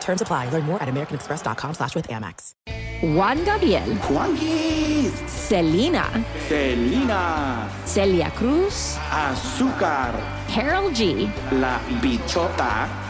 [0.00, 0.48] Terms apply.
[0.50, 2.52] Learn more at americanexpress.com slash with Amex.
[3.02, 3.86] Juan Gabriel.
[4.08, 5.10] Juanquis.
[5.26, 6.04] Selena.
[6.48, 7.70] Selena.
[7.86, 8.98] Celia Cruz.
[9.10, 10.12] Azúcar.
[10.48, 11.30] Karol G.
[11.52, 13.09] La Bichota.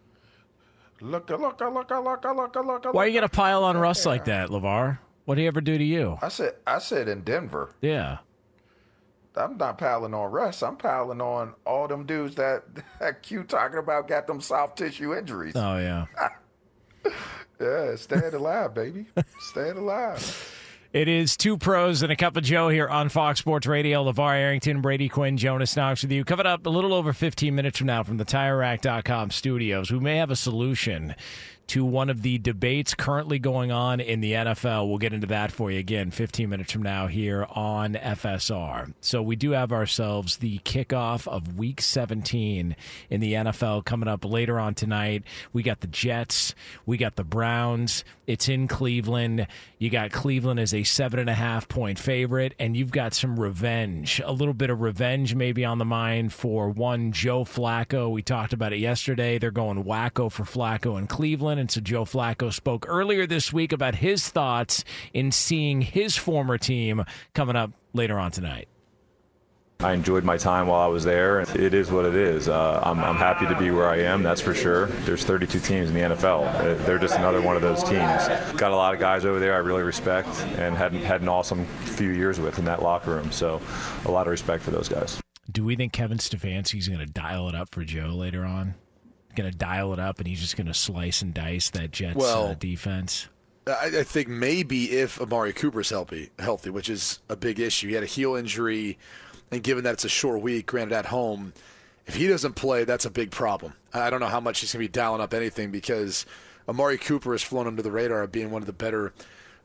[1.01, 2.93] Look, look, look, look, look, look, look.
[2.93, 4.99] Why are you going to pile on Russ like that, LaVar?
[5.25, 6.17] What did he ever do to you?
[6.21, 7.73] I said, I said in Denver.
[7.81, 8.19] Yeah.
[9.35, 10.61] I'm not piling on Russ.
[10.61, 12.63] I'm piling on all them dudes that
[12.99, 15.53] that Q talking about got them soft tissue injuries.
[15.55, 16.05] Oh yeah.
[17.61, 19.05] yeah, staying alive, baby.
[19.39, 20.19] staying alive.
[20.93, 24.03] It is two pros and a cup of Joe here on Fox Sports Radio.
[24.03, 26.25] LaVar Arrington, Brady Quinn, Jonas Knox with you.
[26.25, 30.17] Coming up a little over 15 minutes from now from the TireRack.com studios, we may
[30.17, 31.15] have a solution
[31.71, 34.89] to one of the debates currently going on in the NFL.
[34.89, 38.93] We'll get into that for you again 15 minutes from now here on FSR.
[38.99, 42.75] So we do have ourselves the kickoff of week 17
[43.09, 45.23] in the NFL coming up later on tonight.
[45.53, 46.55] We got the Jets,
[46.85, 48.03] we got the Browns.
[48.27, 49.47] It's in Cleveland.
[49.77, 53.37] You got Cleveland as a seven and a half point favorite, and you've got some
[53.37, 58.09] revenge, a little bit of revenge maybe on the mind for one Joe Flacco.
[58.09, 59.37] We talked about it yesterday.
[59.37, 61.60] They're going wacko for Flacco in Cleveland.
[61.61, 66.57] And so Joe Flacco spoke earlier this week about his thoughts in seeing his former
[66.57, 68.67] team coming up later on tonight.
[69.79, 71.41] I enjoyed my time while I was there.
[71.41, 72.49] It is what it is.
[72.49, 74.87] Uh, I'm, I'm, happy to be where I am, that's for sure.
[75.05, 76.83] There's 32 teams in the NFL.
[76.85, 78.27] They're just another one of those teams.
[78.59, 81.65] Got a lot of guys over there I really respect and had, had an awesome
[81.85, 83.31] few years with in that locker room.
[83.31, 83.61] So
[84.05, 85.21] a lot of respect for those guys.
[85.51, 88.75] Do we think Kevin Stefanski's going to dial it up for Joe later on?
[89.35, 92.15] Going to dial it up and he's just going to slice and dice that Jets
[92.15, 93.27] well, uh, defense?
[93.67, 97.87] I, I think maybe if Amari Cooper's healthy, healthy, which is a big issue.
[97.87, 98.97] He had a heel injury
[99.51, 101.53] and given that it's a short week, granted at home,
[102.07, 103.73] if he doesn't play, that's a big problem.
[103.93, 106.25] I don't know how much he's going to be dialing up anything because
[106.67, 109.13] Amari Cooper has flown under the radar of being one of the better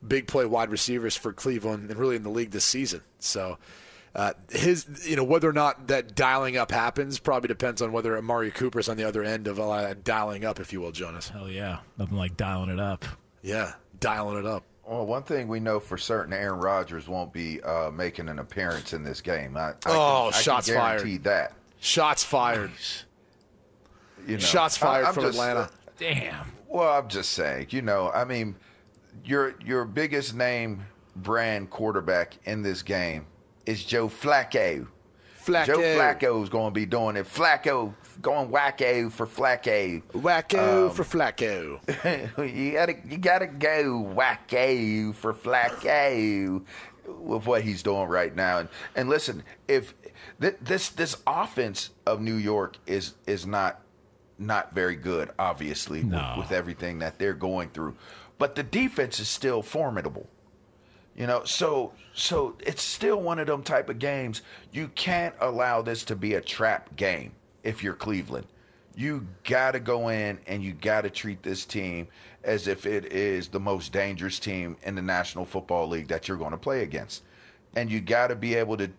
[0.05, 3.01] big play wide receivers for Cleveland and really in the league this season.
[3.19, 3.57] So.
[4.17, 8.17] Uh, his, you know, whether or not that dialing up happens probably depends on whether
[8.17, 11.29] Amari Cooper's on the other end of uh, dialing up, if you will, Jonas.
[11.29, 13.05] Hell yeah, nothing like dialing it up.
[13.43, 14.63] Yeah, dialing it up.
[14.87, 18.93] Well, one thing we know for certain, Aaron Rodgers won't be uh, making an appearance
[18.93, 19.55] in this game.
[19.55, 21.23] I, I Oh, can, shots I can fired.
[21.25, 21.53] that.
[21.79, 22.71] Shots fired.
[24.25, 25.69] You know, Shots fired I- I'm from just- Atlanta.
[25.99, 26.51] Damn.
[26.67, 28.55] Well, I'm just saying, you know, I mean,
[29.23, 30.85] your your biggest name
[31.17, 33.25] brand quarterback in this game
[33.67, 34.87] is Joe Flacco.
[35.45, 35.65] Flacco.
[35.65, 37.25] Joe Flacco's going to be doing it.
[37.25, 40.01] Flacco going wacko for Flacco.
[40.13, 41.79] Wacko Um, for Flacco.
[42.55, 46.63] you gotta you gotta go wacko for Flacco
[47.05, 48.59] with what he's doing right now.
[48.59, 49.93] And and listen, if
[50.41, 53.81] th- this this offense of New York is is not
[54.39, 56.33] not very good, obviously, No.
[56.37, 57.95] with, with everything that they're going through,
[58.37, 60.27] but the defense is still formidable.
[61.17, 64.43] You know, so so it's still one of them type of games.
[64.71, 67.31] You can't allow this to be a trap game
[67.63, 68.45] if you're Cleveland.
[68.95, 72.07] You got to go in and you got to treat this team
[72.43, 76.37] as if it is the most dangerous team in the National Football League that you're
[76.37, 77.23] going to play against.
[77.75, 78.89] And you got to be able to,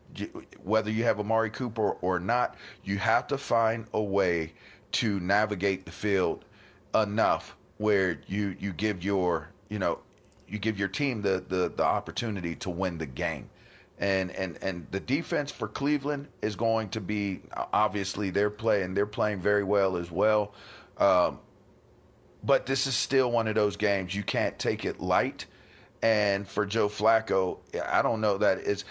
[0.63, 4.53] whether you have Amari Cooper or not, you have to find a way
[4.93, 6.45] to navigate the field
[6.95, 9.99] enough where you you give your you know
[10.49, 13.49] you give your team the the, the opportunity to win the game.
[13.99, 17.41] And and and the defense for Cleveland is going to be
[17.73, 20.55] obviously they're playing they're playing very well as well.
[20.99, 21.41] Um,
[22.45, 25.47] but this is still one of those games you can't take it light
[26.01, 28.85] and for Joe Flacco, I don't know that it's,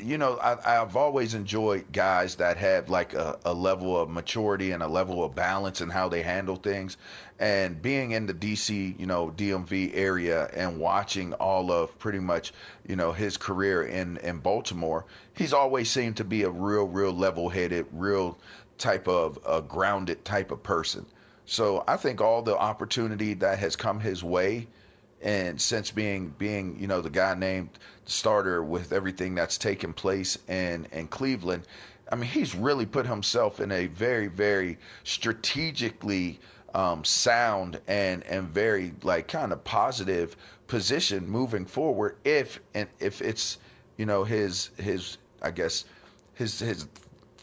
[0.00, 4.72] you know, I, I've always enjoyed guys that have like a, a level of maturity
[4.72, 6.96] and a level of balance in how they handle things.
[7.38, 12.52] And being in the DC, you know, DMV area and watching all of pretty much,
[12.86, 17.12] you know, his career in, in Baltimore, he's always seemed to be a real, real
[17.12, 18.36] level headed, real
[18.76, 21.06] type of a grounded type of person.
[21.46, 24.66] So I think all the opportunity that has come his way
[25.22, 27.70] and since being being you know the guy named
[28.06, 31.64] starter with everything that's taken place in in Cleveland,
[32.10, 36.40] I mean he's really put himself in a very very strategically
[36.74, 43.20] um, sound and and very like kind of positive position moving forward if and if
[43.20, 43.58] it's
[43.96, 45.84] you know his his I guess
[46.34, 46.86] his his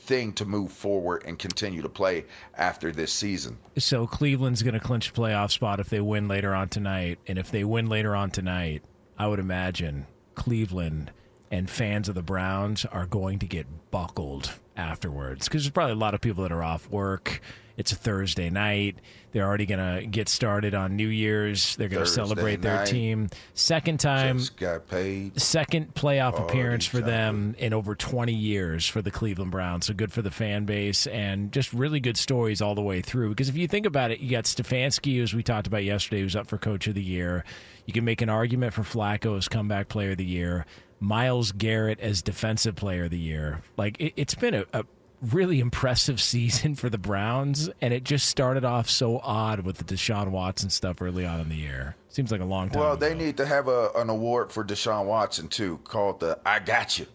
[0.07, 3.57] thing to move forward and continue to play after this season.
[3.77, 7.37] So Cleveland's going to clinch a playoff spot if they win later on tonight, and
[7.37, 8.81] if they win later on tonight,
[9.17, 11.11] I would imagine Cleveland
[11.51, 15.97] and fans of the Browns are going to get buckled afterwards because there's probably a
[15.97, 17.41] lot of people that are off work.
[17.77, 18.97] It's a Thursday night.
[19.33, 21.75] They're already going to get started on New Year's.
[21.75, 22.87] They're going to celebrate their night.
[22.87, 23.29] team.
[23.53, 25.39] Second time Just got paid.
[25.39, 29.85] second playoff Already appearance for them in over 20 years for the Cleveland Browns.
[29.85, 33.29] So good for the fan base and just really good stories all the way through.
[33.29, 36.35] Because if you think about it, you got Stefanski, as we talked about yesterday, who's
[36.35, 37.45] up for Coach of the Year.
[37.85, 40.65] You can make an argument for Flacco as Comeback Player of the Year.
[40.99, 43.61] Myles Garrett as Defensive Player of the Year.
[43.77, 44.85] Like it, it's been a, a
[45.21, 49.83] really impressive season for the Browns, and it just started off so odd with the
[49.83, 51.95] Deshaun Watson stuff early on in the year.
[52.09, 52.81] Seems like a long time.
[52.81, 53.07] Well, ago.
[53.07, 56.99] they need to have a, an award for Deshaun Watson too, called the "I Got
[56.99, 57.07] You"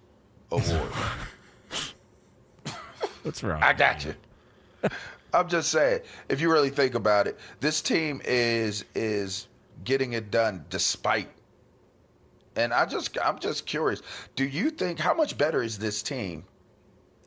[0.50, 0.92] award.
[3.22, 3.62] What's wrong?
[3.62, 4.14] I got you.
[5.34, 9.48] I'm just saying, if you really think about it, this team is is
[9.84, 11.28] getting it done despite.
[12.56, 14.02] And I just I'm just curious.
[14.36, 16.44] Do you think how much better is this team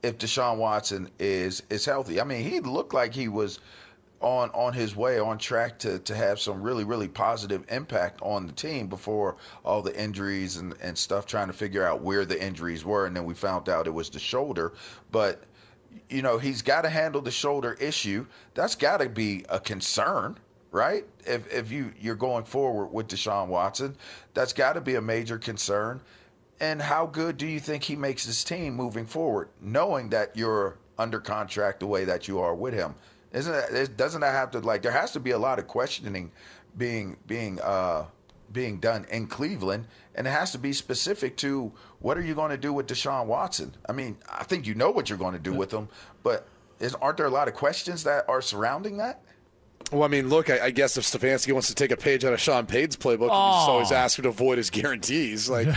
[0.04, 2.22] if Deshaun Watson is is healthy?
[2.22, 3.60] I mean, he looked like he was
[4.22, 8.48] on on his way on track to to have some really really positive impact on
[8.48, 12.42] the team before all the injuries and and stuff trying to figure out where the
[12.42, 14.74] injuries were and then we found out it was the shoulder
[15.12, 15.44] but
[16.10, 20.38] you know he's got to handle the shoulder issue that's got to be a concern
[20.72, 23.96] right if if you you're going forward with Deshaun Watson
[24.34, 26.02] that's got to be a major concern
[26.60, 30.78] and how good do you think he makes his team moving forward knowing that you're
[30.98, 32.96] under contract the way that you are with him
[33.34, 36.32] isn't that, doesn't that have to like there has to be a lot of questioning
[36.78, 38.06] being being uh
[38.52, 42.52] being done in Cleveland and it has to be specific to what are you going
[42.52, 43.76] to do with Deshaun Watson?
[43.88, 45.90] I mean, I think you know what you're going to do with him,
[46.24, 46.48] but
[46.80, 49.22] is aren't there a lot of questions that are surrounding that?
[49.92, 52.34] Well, I mean, look, I, I guess if Stefanski wants to take a page out
[52.34, 53.54] of Sean Payton's playbook, you Oh.
[53.60, 55.50] just always ask him to avoid his guarantees.
[55.50, 55.68] Like,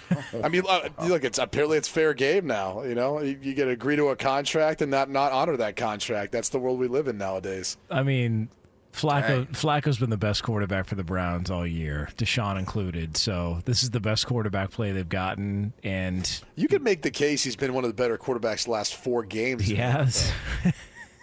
[0.44, 2.82] I mean, uh, look, it's apparently it's fair game now.
[2.82, 5.76] You know, you, you got to agree to a contract and not not honor that
[5.76, 6.32] contract.
[6.32, 7.78] That's the world we live in nowadays.
[7.90, 8.50] I mean,
[8.92, 13.16] Flacco Flacco's been the best quarterback for the Browns all year, Deshaun included.
[13.16, 17.42] So this is the best quarterback play they've gotten, and You could make the case
[17.44, 19.64] he's been one of the better quarterbacks the last four games.
[19.66, 20.30] he has.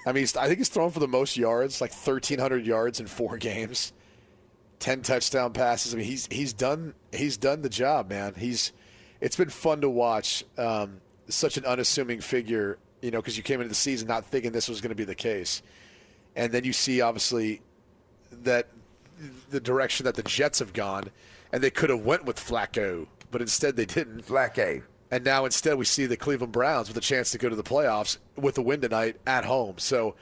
[0.10, 3.38] I mean, I think he's thrown for the most yards, like 1,300 yards in four
[3.50, 3.94] games.
[4.80, 5.94] ten touchdown passes.
[5.94, 8.34] I mean, he's he's done he's done the job, man.
[8.36, 8.74] He's
[9.22, 10.44] it's been fun to watch.
[10.58, 14.52] Um, such an unassuming figure, you know, because you came into the season not thinking
[14.52, 15.62] this was going to be the case,
[16.36, 17.62] and then you see obviously
[18.32, 18.68] that
[19.52, 21.12] the direction that the Jets have gone,
[21.54, 24.26] and they could have went with Flacco, but instead they didn't.
[24.26, 24.82] Flacco.
[25.12, 27.64] And now instead we see the Cleveland Browns with a chance to go to the
[27.64, 29.76] playoffs with a win tonight at home.
[29.78, 30.16] So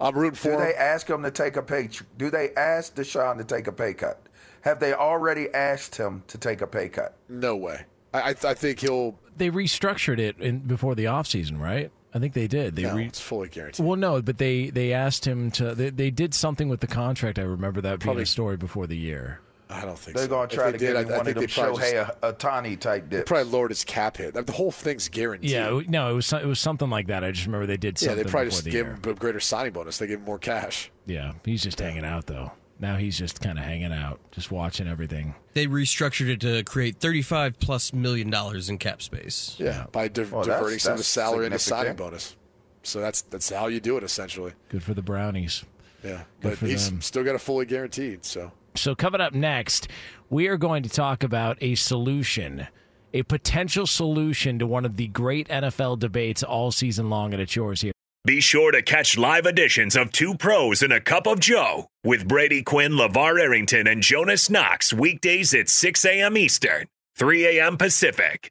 [0.00, 0.60] I'm rooting for Do him.
[0.60, 1.88] they ask him to take a pay?
[2.18, 4.20] Do they ask Deshaun to take a pay cut?
[4.62, 7.14] Have they already asked him to take a pay cut?
[7.28, 7.84] No way.
[8.12, 9.18] I, I, I think he'll.
[9.36, 11.90] They restructured it in, before the offseason, right?
[12.12, 12.76] I think they did.
[12.76, 13.86] They no, re- it's fully guaranteed.
[13.86, 15.74] well, no, but they they asked him to.
[15.74, 17.38] They, they did something with the contract.
[17.38, 19.40] I remember that being a story before the year.
[19.72, 20.30] I don't think They're so.
[20.30, 22.78] gonna try they to did, get I- him I one of think them Shohei Ohtani
[22.80, 23.28] type They dips.
[23.28, 24.34] probably lowered his cap hit.
[24.34, 25.50] The whole thing's guaranteed.
[25.50, 27.22] Yeah, no, it was it was something like that.
[27.24, 28.94] I just remember they did Yeah, something they probably before just the gave year.
[28.94, 29.98] him a greater signing bonus.
[29.98, 30.90] They gave him more cash.
[31.06, 32.52] Yeah, he's just hanging out though.
[32.80, 35.34] Now he's just kind of hanging out, just watching everything.
[35.52, 39.54] They restructured it to create 35 plus million dollars in cap space.
[39.58, 42.36] Yeah, by di- Well, that's- diverting some of the salary into signing bonus.
[42.82, 44.52] So that's that's how you do it essentially.
[44.70, 45.64] Good for the Brownies.
[46.02, 47.02] Yeah, Good but for he's them.
[47.02, 48.24] still got a fully guaranteed.
[48.24, 49.88] So So, coming up next,
[50.28, 52.68] we are going to talk about a solution,
[53.12, 57.56] a potential solution to one of the great NFL debates all season long, and it's
[57.56, 57.92] yours here.
[58.26, 62.28] Be sure to catch live editions of Two Pros and a Cup of Joe with
[62.28, 66.36] Brady Quinn, LaVar Arrington, and Jonas Knox weekdays at 6 a.m.
[66.36, 67.78] Eastern, 3 a.m.
[67.78, 68.50] Pacific.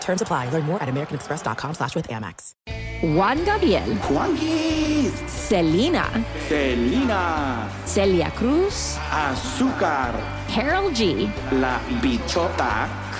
[0.00, 0.48] Terms apply.
[0.50, 2.54] Learn more at americanexpress.com slash with Amex.
[3.02, 3.86] Juan Gabriel.
[4.08, 5.10] Juanquis.
[5.26, 6.04] Selena.
[6.48, 7.70] Selena.
[7.86, 8.98] Celia Cruz.
[9.10, 10.12] Azúcar.
[10.48, 11.30] Karol G.
[11.52, 13.09] La Bichota.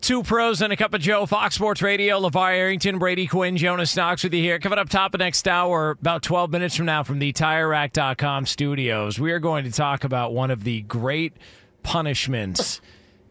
[0.00, 3.96] Two pros and a cup of Joe, Fox Sports Radio, LaVar Arrington, Brady Quinn, Jonas
[3.96, 4.58] Knox with you here.
[4.58, 9.18] Coming up top of next hour, about 12 minutes from now from the TireRack.com studios,
[9.18, 11.32] we are going to talk about one of the great
[11.82, 12.82] punishments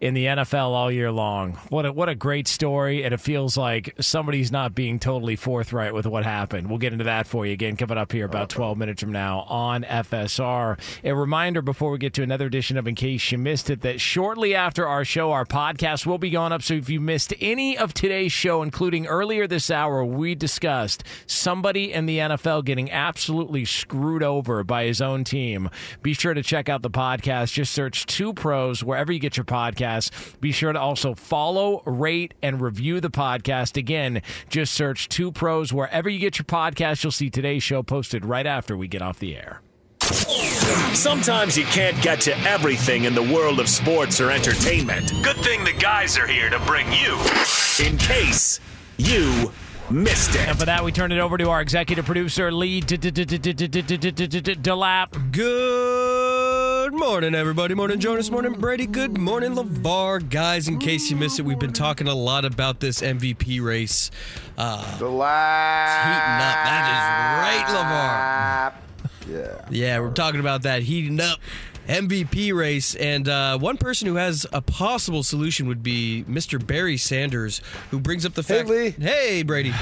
[0.04, 1.54] in the NFL all year long.
[1.70, 5.93] What a, what a great story, and it feels like somebody's not being totally forthright
[5.93, 6.68] with what happened.
[6.68, 9.45] We'll get into that for you again coming up here about 12 minutes from now
[9.47, 10.78] on FSR.
[11.06, 14.01] A reminder before we get to another edition of In Case You Missed It that
[14.01, 16.64] shortly after our show, our podcast will be going up.
[16.64, 21.93] So if you missed any of today's show, including earlier this hour, we discussed somebody
[21.93, 25.70] in the NFL getting absolutely screwed over by his own team.
[26.01, 27.54] Be sure to check out the podcast.
[27.54, 29.45] Just search Two Pros wherever you get your
[29.94, 30.39] podcasts.
[30.39, 33.78] Be sure to also follow, rate, and review the podcast.
[33.78, 37.04] Again, just search Two Pros wherever you get your podcast.
[37.04, 39.62] You'll see today's show posted right after we get off the air.
[40.02, 45.12] Sometimes you can't get to everything in the world of sports or entertainment.
[45.24, 47.18] Good thing the guys are here to bring you
[47.84, 48.60] in case
[48.98, 49.52] you
[49.89, 50.48] missed it.
[50.48, 53.41] And for that, we turn it over to our executive producer, Lee Delap.
[55.32, 55.93] Good
[56.94, 57.74] morning, everybody.
[57.74, 58.30] Morning, Jonas.
[58.30, 58.86] Morning, Brady.
[58.86, 60.30] Good morning, LaVar.
[60.30, 64.12] Guys, in case you missed it, we've been talking a lot about this MVP race.
[64.58, 66.06] Uh, the last.
[66.06, 66.66] Heating up.
[66.66, 67.02] That is
[67.66, 68.74] right, LaVar.
[69.28, 69.66] Yeah.
[69.72, 71.39] Yeah, we're talking about that heating up
[71.88, 72.96] MVP race.
[72.96, 76.66] And uh, one person who has a possible solution would be Mr.
[76.66, 77.62] Barry Sanders,
[77.92, 78.68] who brings up the fact.
[78.68, 78.90] Hey, Lee.
[78.92, 79.74] Hey, Brady.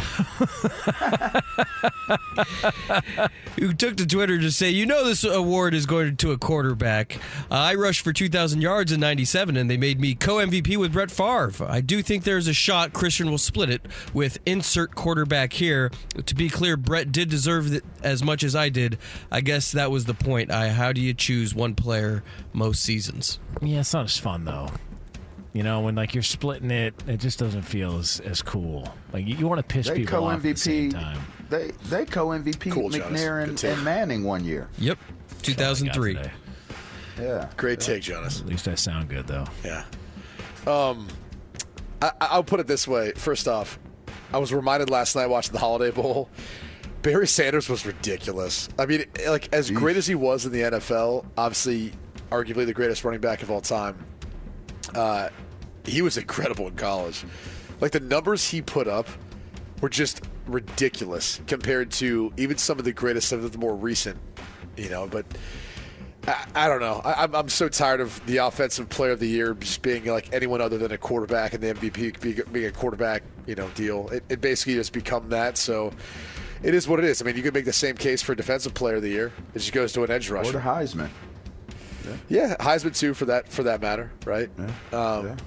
[3.59, 7.17] who took to Twitter to say, you know, this award is going to a quarterback.
[7.49, 10.93] Uh, I rushed for 2,000 yards in 97, and they made me co MVP with
[10.93, 11.65] Brett Favre.
[11.67, 15.91] I do think there's a shot Christian will split it with insert quarterback here.
[16.25, 18.97] To be clear, Brett did deserve it as much as I did.
[19.31, 20.51] I guess that was the point.
[20.51, 21.90] I, how do you choose one player
[22.53, 23.39] most seasons?
[23.61, 24.69] Yeah, it's not as fun, though.
[25.53, 28.93] You know, when like you're splitting it, it just doesn't feel as, as cool.
[29.11, 30.93] Like you, you want to piss They people co off at the same MVP.
[30.93, 31.19] time.
[31.49, 34.69] They they co MVP Cool, McNair and, and Manning one year.
[34.77, 34.97] Yep,
[35.41, 36.17] 2003.
[37.19, 37.49] Yeah.
[37.57, 38.39] Great take, Jonas.
[38.39, 39.45] At least I sound good, though.
[39.65, 39.83] Yeah.
[40.65, 41.07] Um,
[42.01, 43.11] I, I'll put it this way.
[43.17, 43.77] First off,
[44.33, 46.29] I was reminded last night watching the Holiday Bowl.
[47.01, 48.69] Barry Sanders was ridiculous.
[48.77, 51.93] I mean, like as great as he was in the NFL, obviously,
[52.29, 53.97] arguably the greatest running back of all time.
[54.93, 55.29] Uh,
[55.85, 57.23] he was incredible in college.
[57.79, 59.07] Like the numbers he put up
[59.81, 64.19] were just ridiculous compared to even some of the greatest of the more recent.
[64.77, 65.25] You know, but
[66.27, 67.01] I, I don't know.
[67.03, 70.31] I, I'm, I'm so tired of the offensive player of the year just being like
[70.33, 74.07] anyone other than a quarterback and the MVP being, being a quarterback, you know, deal.
[74.09, 75.57] It, it basically has become that.
[75.57, 75.91] So
[76.63, 77.21] it is what it is.
[77.21, 79.31] I mean, you could make the same case for defensive player of the year.
[79.53, 80.57] It just goes to an edge rusher.
[80.57, 80.97] Or rusher.
[80.97, 81.09] Heisman.
[82.29, 84.49] Yeah, Heisman too for that for that matter, right?
[84.93, 85.37] Um,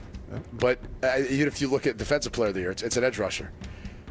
[0.52, 3.04] But uh, even if you look at defensive player of the year, it's, it's an
[3.04, 3.50] edge rusher,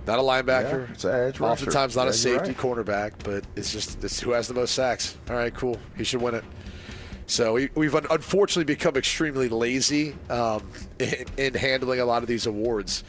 [0.08, 0.88] not a linebacker.
[0.88, 1.52] Yeah, it's an edge rusher.
[1.52, 2.58] Oftentimes not Yeah, a safety right.
[2.58, 5.18] cornerback, but it's just it's who has the most sacks.
[5.30, 5.78] All right, cool.
[5.98, 6.44] He should win it.
[7.26, 12.28] So we, we've un- unfortunately become extremely lazy um, in, in handling a lot of
[12.28, 13.04] these awards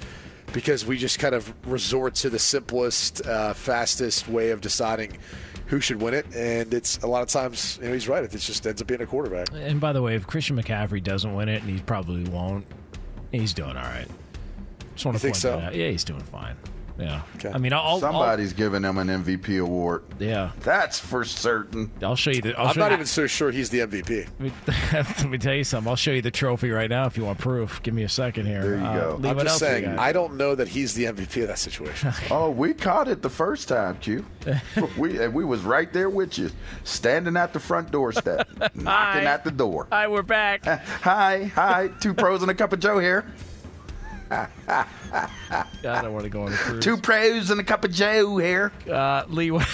[0.55, 5.19] because we just kind of resort to the simplest, uh, fastest way of deciding
[5.67, 8.23] who should win it, and it's a lot of times you know he's right.
[8.23, 9.49] It just ends up being a quarterback.
[9.53, 12.65] And by the way, if Christian McCaffrey doesn't win it, and he probably won't,
[13.33, 14.07] he's doing all right.
[14.95, 15.57] Just want to think point so?
[15.57, 15.75] that out.
[15.75, 16.57] Yeah, he's doing fine.
[16.99, 17.23] Yeah.
[17.53, 20.05] I mean, I'll, I'll Somebody's giving him an MVP award.
[20.21, 20.53] Yeah.
[20.61, 21.91] That's for certain.
[22.03, 22.55] I'll show you the.
[22.59, 24.29] I'll I'm not you, even so sure he's the MVP.
[24.39, 24.53] Let me,
[24.93, 25.89] let me tell you something.
[25.91, 27.83] I'll show you the trophy right now if you want proof.
[27.83, 28.63] Give me a second here.
[28.63, 29.17] There you Uh, go.
[29.17, 29.87] Lee, I'm what just saying.
[29.99, 32.13] I don't know that he's the MVP of that situation.
[32.31, 34.25] Oh, we caught it the first time, Q.
[34.99, 36.51] we we was right there with you,
[36.85, 39.25] standing at the front doorstep, knocking Hi.
[39.25, 39.87] at the door.
[39.91, 40.65] Hi, we're back.
[40.65, 41.89] hi, hi.
[42.01, 43.25] Two pros and a cup of Joe here.
[44.35, 44.87] I
[45.83, 46.85] don't want to go on the cruise.
[46.85, 48.73] Two pros and a cup of Joe here.
[48.91, 49.67] Uh, Lee, what,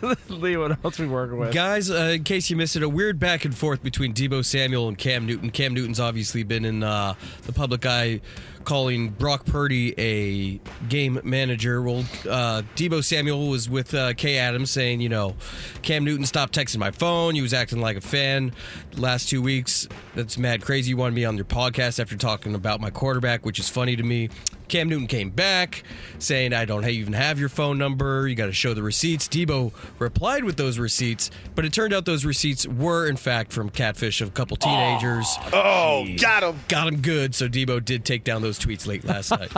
[0.28, 1.52] Lee, what else we working with?
[1.52, 4.88] Guys, uh, in case you missed it, a weird back and forth between Deebo Samuel
[4.88, 5.50] and Cam Newton.
[5.50, 8.20] Cam Newton's obviously been in uh, the public eye
[8.64, 11.82] calling Brock Purdy a game manager.
[11.82, 15.36] Well, uh, Deebo Samuel was with uh, Kay Adams saying, you know,
[15.82, 17.34] Cam Newton stopped texting my phone.
[17.34, 18.52] He was acting like a fan
[18.96, 19.88] last two weeks.
[20.14, 20.90] That's mad crazy.
[20.90, 24.02] You wanted me on your podcast after talking about my quarterback, which is funny to
[24.02, 24.28] me.
[24.68, 25.82] Cam Newton came back
[26.20, 28.28] saying, I don't even have your phone number.
[28.28, 29.26] You got to show the receipts.
[29.26, 33.68] Deebo replied with those receipts, but it turned out those receipts were, in fact, from
[33.68, 35.26] catfish of a couple teenagers.
[35.52, 36.60] Oh, got him.
[36.68, 37.34] Got him good.
[37.34, 39.50] So Deebo did take down those tweets late last night.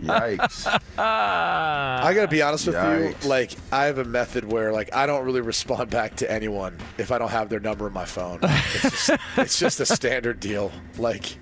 [0.00, 0.66] Yikes.
[0.98, 3.22] I gotta be honest with Yikes.
[3.22, 3.28] you.
[3.28, 7.10] Like, I have a method where, like, I don't really respond back to anyone if
[7.10, 8.38] I don't have their number in my phone.
[8.42, 10.72] It's just, it's just a standard deal.
[10.98, 11.36] Like,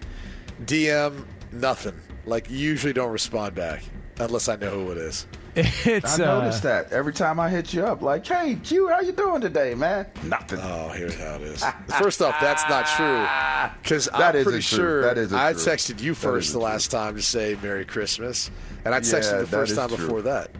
[0.65, 1.99] DM, nothing.
[2.27, 3.83] Like, usually don't respond back
[4.19, 5.27] unless I know who it is.
[5.87, 9.01] It's I uh, noticed that every time I hit you up, like, "Hey, Q, how
[9.01, 10.61] you doing today, man?" Nothing.
[10.63, 11.65] Oh, here's how it is.
[11.99, 13.27] First off, that's not true.
[13.83, 14.61] Because I'm pretty isn't true.
[14.61, 18.51] sure That isn't I texted you first isn't the last time to say Merry Christmas,
[18.85, 19.97] and I texted Yeah, the first time true.
[19.99, 20.51] before that.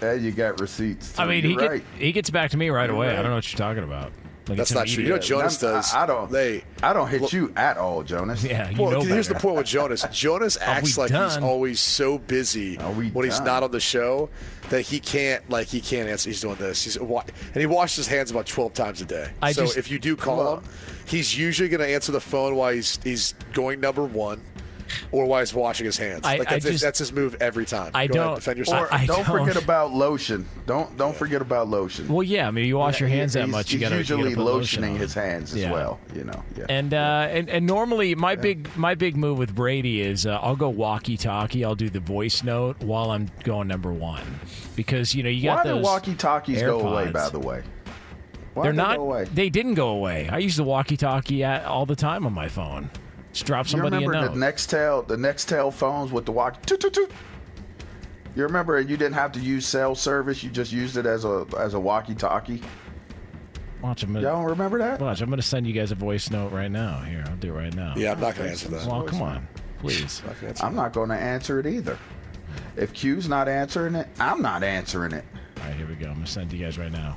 [0.00, 1.18] Hey, you got receipts.
[1.18, 1.84] I mean, he You're get, right.
[1.98, 3.10] he gets back to me right You're away.
[3.10, 4.12] I don't know what you're talking about.
[4.48, 5.04] Like, That's not true.
[5.04, 5.22] You know what.
[5.22, 5.94] Jonas does?
[5.94, 6.30] I, I don't.
[6.30, 8.42] They, I don't hit you at all, Jonas.
[8.52, 10.04] Yeah, you well, know here's the point with Jonas.
[10.12, 14.28] Jonas acts we like he's always so busy when he's not on the show
[14.70, 16.28] that he can't like he can't answer.
[16.28, 16.82] He's doing this.
[16.84, 17.24] He's wa-
[17.54, 19.30] and he washes his hands about twelve times a day.
[19.40, 20.64] I so just- if you do call him,
[21.06, 24.40] he's usually going to answer the phone while he's he's going number one.
[25.10, 27.64] Or while he's washing his hands, I- like that's, his, just- that's his move every
[27.66, 27.90] time.
[27.94, 28.88] I Go ahead, don't- defend Or yourself.
[28.92, 29.38] I don't, don't.
[29.38, 30.46] forget about lotion.
[30.66, 32.08] Don't don't forget about lotion.
[32.08, 32.48] Well, yeah.
[32.48, 34.82] I mean, you wash your hands that he's- much, you got to usually put lotion
[34.82, 34.96] lotioning on.
[34.96, 35.72] his hands as Yeah.
[35.72, 36.00] well.
[36.14, 36.42] You know.
[36.56, 36.66] Yeah.
[36.68, 40.56] And uh, and and normally my big my big move with Brady is uh, I'll
[40.56, 41.64] go walkie talkie.
[41.64, 44.22] I'll do the voice note while I'm going number one
[44.76, 47.10] because you know you got Why those did walkie talkies go away?
[47.10, 47.62] By the way,
[48.54, 48.96] Why They're did they not.
[48.96, 49.24] Go away?
[49.24, 50.28] They didn't go away.
[50.30, 52.90] I use the walkie talkie all the time on my phone.
[53.32, 54.34] Just drop You somebody a remember note.
[54.34, 56.58] the Nextel, the Nextel phones with the walkie?
[56.66, 57.10] Toot, toot, toot.
[58.34, 61.24] You remember and you didn't have to use cell service; you just used it as
[61.24, 62.62] a as a walkie talkie.
[63.82, 65.00] Watch, I'm gonna, Y'all don't remember that?
[65.00, 67.00] Watch, I'm going to send you guys a voice note right now.
[67.00, 67.94] Here, I'll do it right now.
[67.96, 68.86] yeah, I'm not going to answer that.
[68.86, 69.48] Well, come on,
[69.80, 70.22] please.
[70.24, 71.98] Not gonna answer I'm not going to answer it either.
[72.76, 75.24] If Q's not answering it, I'm not answering it.
[75.58, 76.06] All right, here we go.
[76.06, 77.16] I'm going to send to you guys right now.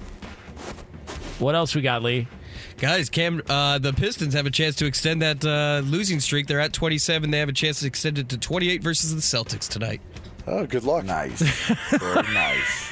[1.38, 2.28] What else we got, Lee?
[2.78, 6.48] Guys, Cam, uh, the Pistons have a chance to extend that uh, losing streak.
[6.48, 7.32] They're at 27.
[7.32, 10.02] They have a chance to extend it to 28 versus the Celtics tonight.
[10.46, 11.06] Oh, good luck.
[11.06, 11.42] Nice,
[11.90, 12.92] very nice.